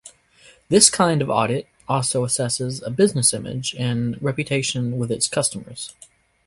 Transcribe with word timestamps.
This 0.67 0.89
kind 0.89 1.21
of 1.21 1.29
audit 1.29 1.67
also 1.87 2.25
assesses 2.25 2.81
a 2.81 2.89
business' 2.89 3.35
image 3.35 3.75
and 3.77 4.19
reputation 4.19 4.97
with 4.97 5.11
its 5.11 5.27
customers. 5.27 5.93